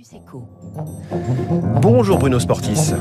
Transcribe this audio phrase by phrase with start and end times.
[0.00, 0.48] Campus Echo.
[1.82, 2.92] Bonjour Bruno Sportis.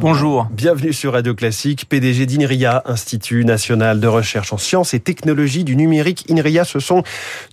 [0.00, 0.46] Bonjour.
[0.50, 5.76] Bienvenue sur Radio Classique, PDG d'INRIA, Institut National de Recherche en Sciences et Technologies du
[5.76, 6.26] Numérique.
[6.30, 7.02] INRIA, ce sont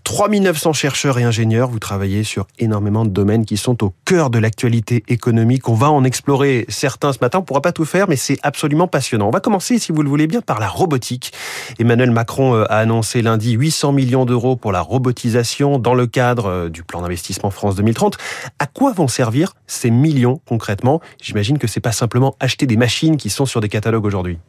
[0.04, 1.70] 3900 chercheurs et ingénieurs.
[1.70, 5.70] Vous travaillez sur énormément de domaines qui sont au cœur de l'actualité économique.
[5.70, 7.38] On va en explorer certains ce matin.
[7.38, 9.28] On ne pourra pas tout faire, mais c'est absolument passionnant.
[9.28, 11.32] On va commencer, si vous le voulez bien, par la robotique.
[11.80, 16.48] Emmanuel Macron euh, a annoncé lundi 800 millions d'euros pour la robotisation dans le cadre
[16.48, 18.18] euh, du plan d'investissement France 2030.
[18.60, 21.02] À quoi vont servir ces millions concrètement?
[21.22, 24.40] J'imagine que c'est pas simplement acheter des machines qui sont sur des catalogues aujourd'hui.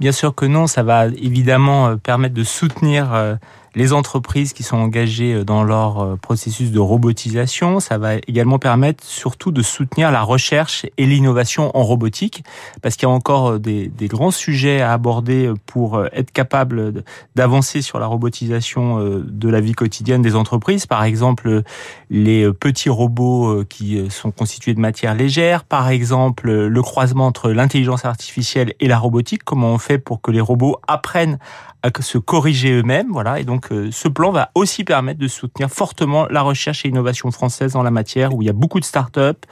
[0.00, 3.38] Bien sûr que non, ça va évidemment euh, permettre de soutenir
[3.78, 7.80] les entreprises qui sont engagées euh, dans leur euh, processus de robotisation.
[7.80, 12.42] Ça va également permettre surtout de soutenir la recherche et l'innovation en robotique,
[12.82, 17.04] parce qu'il y a encore euh, des, grands sujets à aborder pour être capable
[17.36, 20.86] d'avancer sur la robotisation de la vie quotidienne des entreprises.
[20.86, 21.62] Par exemple,
[22.08, 25.64] les petits robots qui sont constitués de matière légère.
[25.64, 29.44] Par exemple, le croisement entre l'intelligence artificielle et la robotique.
[29.44, 31.38] Comment on fait pour que les robots apprennent
[31.82, 33.08] à se corriger eux-mêmes.
[33.10, 33.40] Voilà.
[33.40, 37.30] Et donc, euh, ce plan va aussi permettre de soutenir fortement la recherche et l'innovation
[37.30, 39.46] française en la matière, où il y a beaucoup de start-up,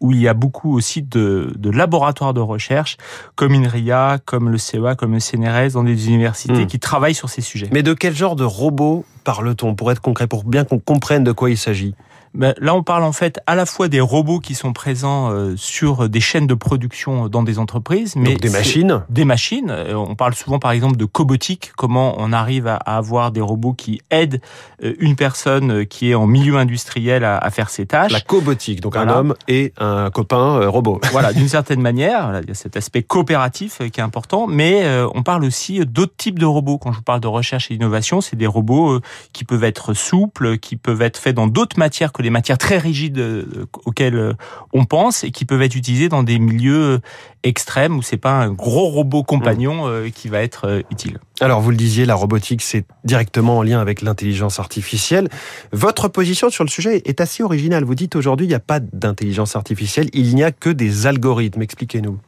[0.00, 2.98] où il y a beaucoup aussi de, de laboratoires de recherche,
[3.34, 6.66] comme INRIA, comme le CEA, comme le CNRS, dans des universités hmm.
[6.66, 7.68] qui travaillent sur ces sujets.
[7.72, 11.32] Mais de quel genre de robots parle-t-on, pour être concret, pour bien qu'on comprenne de
[11.32, 11.94] quoi il s'agit?
[12.32, 15.54] Ben, là, on parle en fait à la fois des robots qui sont présents euh,
[15.56, 19.02] sur des chaînes de production dans des entreprises, mais des machines.
[19.08, 19.70] Des machines.
[19.70, 21.72] Euh, on parle souvent, par exemple, de cobotique.
[21.76, 24.40] Comment on arrive à avoir des robots qui aident
[24.84, 28.12] euh, une personne qui est en milieu industriel à faire ses tâches.
[28.12, 31.00] La cobotique, donc un homme et un copain robot.
[31.10, 35.22] Voilà, d'une certaine manière, il y a cet aspect coopératif qui est important, mais on
[35.24, 36.78] parle aussi d'autres types de robots.
[36.78, 39.00] Quand je vous parle de recherche et d'innovation, c'est des robots
[39.32, 42.78] qui peuvent être souples, qui peuvent être faits dans d'autres matières que des matières très
[42.78, 44.32] rigides euh, auxquelles euh,
[44.72, 47.00] on pense et qui peuvent être utilisées dans des milieux
[47.42, 49.90] extrêmes où c'est pas un gros robot compagnon mmh.
[49.90, 51.18] euh, qui va être utile.
[51.40, 55.28] Alors vous le disiez, la robotique c'est directement en lien avec l'intelligence artificielle.
[55.72, 57.84] Votre position sur le sujet est assez originale.
[57.84, 61.62] Vous dites aujourd'hui il n'y a pas d'intelligence artificielle, il n'y a que des algorithmes.
[61.62, 62.18] Expliquez-nous.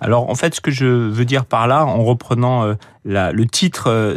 [0.00, 2.74] Alors en fait, ce que je veux dire par là, en reprenant
[3.06, 4.14] le titre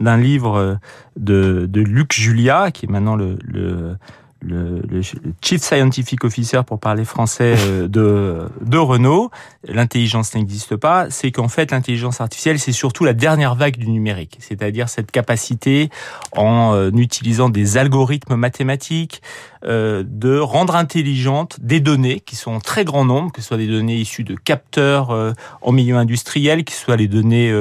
[0.00, 0.80] d'un livre
[1.16, 3.96] de, Luc Julia, qui est maintenant le le,
[4.42, 5.02] le,
[5.42, 9.30] Chief Scientific Officer, pour parler français, euh, de, de Renault,
[9.66, 14.38] l'intelligence n'existe pas, c'est qu'en fait l'intelligence artificielle, c'est surtout la dernière vague du numérique,
[14.40, 15.90] c'est-à-dire cette capacité,
[16.36, 19.22] en euh, utilisant des algorithmes mathématiques,
[19.64, 23.56] euh, de rendre intelligentes des données qui sont en très grand nombre, que ce soit
[23.56, 27.52] des données issues de capteurs en milieu industriel, que ce soit les données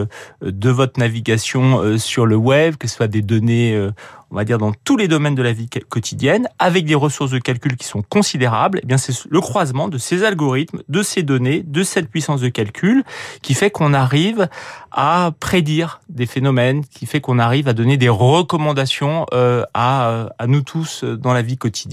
[0.42, 3.90] de votre navigation sur le web, que ce soit des données
[4.32, 7.40] on va dire dans tous les domaines de la vie quotidienne, avec des ressources de
[7.40, 11.64] calcul qui sont considérables, eh bien c'est le croisement de ces algorithmes, de ces données,
[11.64, 13.04] de cette puissance de calcul
[13.42, 14.48] qui fait qu'on arrive
[14.92, 20.48] à prédire des phénomènes, qui fait qu'on arrive à donner des recommandations euh, à, à
[20.48, 21.89] nous tous dans la vie quotidienne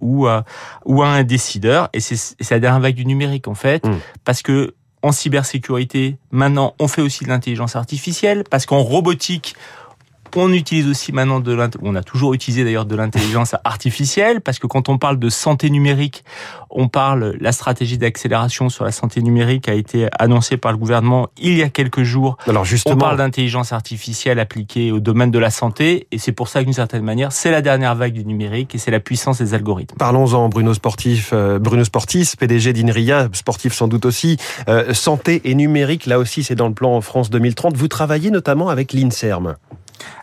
[0.00, 0.44] ou à,
[0.84, 1.88] ou à un décideur.
[1.92, 3.98] Et c'est la dernière vague du numérique en fait, mmh.
[4.24, 9.54] parce que en cybersécurité, maintenant, on fait aussi de l'intelligence artificielle, parce qu'en robotique,
[10.36, 14.66] on utilise aussi maintenant de on a toujours utilisé d'ailleurs de l'intelligence artificielle parce que
[14.66, 16.24] quand on parle de santé numérique,
[16.70, 21.28] on parle la stratégie d'accélération sur la santé numérique a été annoncée par le gouvernement
[21.40, 22.36] il y a quelques jours.
[22.46, 26.48] Alors justement, on parle d'intelligence artificielle appliquée au domaine de la santé et c'est pour
[26.48, 29.54] ça qu'une certaine manière, c'est la dernière vague du numérique et c'est la puissance des
[29.54, 29.96] algorithmes.
[29.96, 34.36] Parlons-en Bruno Sportif, euh, Bruno Sportis, PDG d'Inria, sportif sans doute aussi.
[34.68, 37.76] Euh, santé et numérique, là aussi c'est dans le plan France 2030.
[37.76, 39.56] Vous travaillez notamment avec l'INSERM.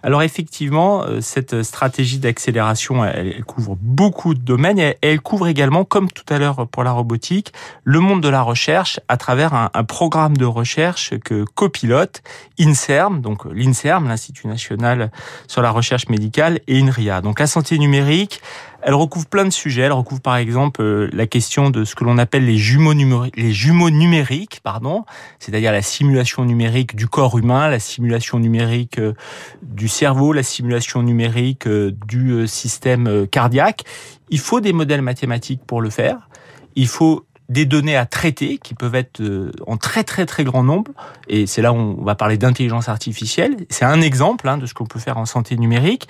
[0.03, 5.85] Alors effectivement, euh, cette stratégie d'accélération, elle, couvre beaucoup de domaines et elle couvre également,
[5.85, 9.69] comme tout à l'heure pour la robotique, le monde de la recherche à travers un,
[9.83, 12.21] programme de recherche que copilote
[12.59, 15.11] INSERM, donc l'INSERM, l'Institut national
[15.47, 17.21] sur la recherche médicale, et INRIA.
[17.21, 18.41] Donc la santé numérique,
[18.81, 19.83] elle recouvre plein de sujets.
[19.83, 23.35] Elle recouvre par exemple euh, la question de ce que l'on appelle les jumeaux, numériques,
[23.37, 25.03] les jumeaux numériques, pardon,
[25.39, 29.13] c'est-à-dire la simulation numérique du corps humain, la simulation numérique euh,
[29.61, 33.83] du cerveau, la simulation numérique euh, du système cardiaque.
[34.29, 36.29] Il faut des modèles mathématiques pour le faire.
[36.75, 39.21] Il faut des données à traiter qui peuvent être
[39.65, 40.91] en très très très grand nombre
[41.29, 44.73] et c'est là où on va parler d'intelligence artificielle c'est un exemple hein, de ce
[44.73, 46.09] qu'on peut faire en santé numérique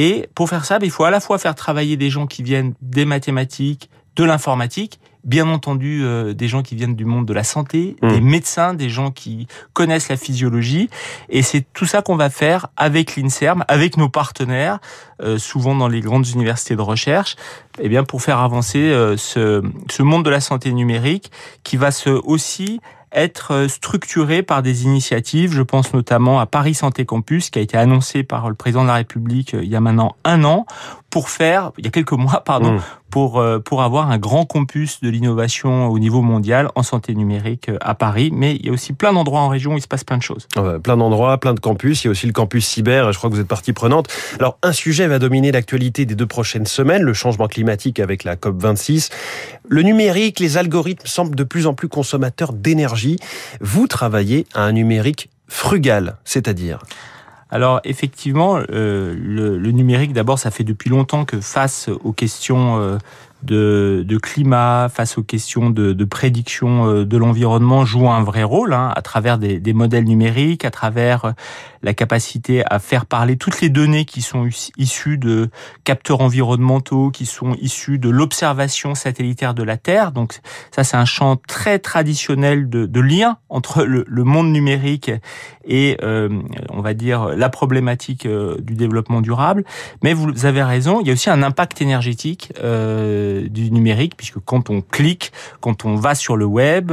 [0.00, 2.74] et pour faire ça, il faut à la fois faire travailler des gens qui viennent
[2.80, 7.42] des mathématiques, de l'informatique, bien entendu euh, des gens qui viennent du monde de la
[7.42, 8.08] santé, Mmh.
[8.08, 10.88] des médecins, des gens qui connaissent la physiologie.
[11.30, 14.78] Et c'est tout ça qu'on va faire avec l'INSERM, avec nos partenaires,
[15.20, 17.34] euh, souvent dans les grandes universités de recherche,
[17.80, 21.32] eh bien pour faire avancer euh, ce, ce monde de la santé numérique
[21.64, 22.80] qui va se aussi
[23.12, 25.52] être euh, structuré par des initiatives.
[25.52, 28.88] Je pense notamment à Paris Santé Campus, qui a été annoncé par le président de
[28.88, 30.66] la République euh, il y a maintenant un an,
[31.10, 32.82] pour faire, il y a quelques mois, pardon, Mmh.
[33.10, 37.70] pour euh, pour avoir un grand campus de l'innovation au niveau mondial en santé numérique
[37.70, 38.30] euh, à Paris.
[38.32, 40.22] Mais il y a aussi plein d'endroits en région où il se passe plein de
[40.22, 40.46] choses.
[40.56, 42.04] Euh, plein d'endroits, plein de campus.
[42.04, 43.12] Il y a aussi le campus cyber.
[43.12, 44.08] Je crois que vous êtes partie prenante.
[44.38, 48.36] Alors, un sujet va dominer l'actualité des deux prochaines semaines, le changement climatique avec la
[48.36, 49.10] COP26.
[49.68, 53.18] Le numérique, les algorithmes semblent de plus en plus consommateurs d'énergie.
[53.60, 56.80] Vous travaillez à un numérique frugal, c'est-à-dire?
[57.50, 62.98] Alors effectivement, euh, le, numérique, d'abord, ça fait depuis longtemps que face aux questions euh,
[63.42, 68.42] de, de climat, face aux questions de, de prédiction euh, de l'environnement, joue un vrai
[68.42, 71.32] rôle hein, à travers des, des modèles numériques, à travers euh,
[71.82, 75.50] la capacité à faire parler toutes les données qui sont issues de
[75.84, 80.12] capteurs environnementaux, qui sont issues de l'observation satellitaire de la Terre.
[80.12, 80.40] Donc
[80.74, 85.10] ça, c'est un champ très traditionnel de, de lien entre le, le monde numérique
[85.64, 86.28] et, euh,
[86.70, 89.64] on va dire, la problématique euh, du développement durable.
[90.02, 94.38] Mais vous avez raison, il y a aussi un impact énergétique euh, du numérique, puisque
[94.44, 96.92] quand on clique, quand on va sur le web,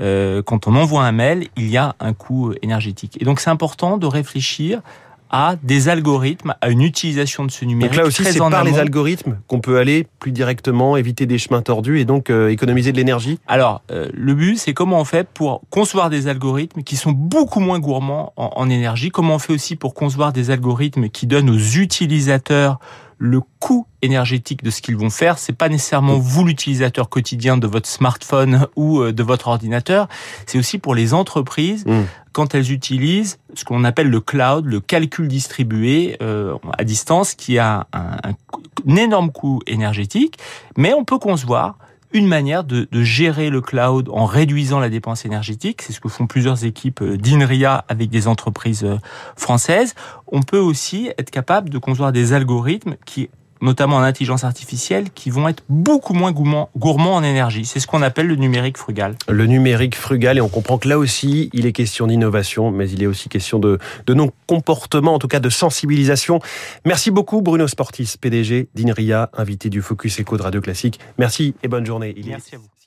[0.00, 3.18] euh, quand on envoie un mail, il y a un coût énergétique.
[3.20, 4.82] Et donc c'est important de réfléchir
[5.30, 8.78] à des algorithmes, à une utilisation de ce numérique Donc là aussi, c'est par les
[8.78, 12.96] algorithmes qu'on peut aller plus directement, éviter des chemins tordus et donc euh, économiser de
[12.96, 13.38] l'énergie.
[13.46, 17.60] Alors, euh, le but, c'est comment on fait pour concevoir des algorithmes qui sont beaucoup
[17.60, 19.10] moins gourmands en, en énergie.
[19.10, 22.80] Comment on fait aussi pour concevoir des algorithmes qui donnent aux utilisateurs
[23.22, 25.36] le coût énergétique de ce qu'ils vont faire.
[25.38, 30.08] C'est pas nécessairement vous l'utilisateur quotidien de votre smartphone ou euh, de votre ordinateur.
[30.46, 32.04] C'est aussi pour les entreprises Mm.
[32.32, 37.58] quand elles utilisent ce qu'on appelle le cloud, le calcul distribué euh, à distance, qui
[37.58, 40.38] a un, un coût- un énorme coût énergétique.
[40.78, 41.76] Mais on peut concevoir
[42.12, 45.82] une manière de, de gérer le cloud en réduisant la dépense énergétique.
[45.82, 48.98] C'est ce que font plusieurs équipes euh, d'INRIA avec des entreprises euh,
[49.36, 49.94] françaises.
[50.26, 53.30] On peut aussi être capable de concevoir des algorithmes qui
[53.60, 56.70] notamment en intelligence artificielle, qui vont être beaucoup moins gourmands,
[57.14, 57.64] en énergie.
[57.64, 59.16] C'est ce qu'on appelle le numérique frugal.
[59.28, 63.02] Le numérique frugal, et on comprend que là aussi, il est question d'innovation, mais il
[63.02, 66.40] est aussi question de, de non-comportement, en tout cas de sensibilisation.
[66.84, 71.00] Merci beaucoup Bruno Sportis, PDG d'INRIA, invité du Focus Echo de Radio Classique.
[71.18, 72.14] Merci et bonne journée.
[72.26, 72.79] Merci à vous.